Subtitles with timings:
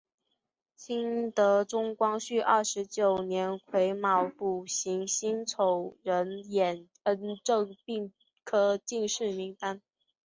[0.75, 8.11] 清德宗光绪二十九年癸卯补行辛丑壬寅恩正并
[8.43, 9.79] 科进士名单。